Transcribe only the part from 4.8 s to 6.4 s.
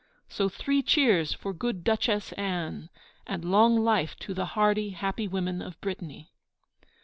happy women of Brittany!